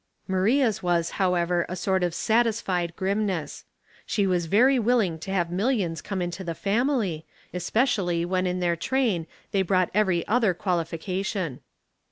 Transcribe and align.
Maria's 0.27 0.81
was, 0.81 1.11
however, 1.21 1.63
a 1.69 1.75
sort 1.75 2.01
of 2.01 2.15
satisfied 2.15 2.95
grim 2.95 3.23
ness. 3.27 3.65
She 4.03 4.25
was 4.25 4.47
very 4.47 4.79
willing 4.79 5.19
to 5.19 5.29
have 5.31 5.51
millions 5.51 6.01
come 6.01 6.23
into 6.23 6.43
the 6.43 6.55
family, 6.55 7.23
especially 7.53 8.25
when 8.25 8.47
in 8.47 8.61
their 8.61 8.75
train 8.75 9.27
they 9.51 9.61
brought 9.61 9.91
every 9.93 10.27
other 10.27 10.55
qualification. 10.55 11.59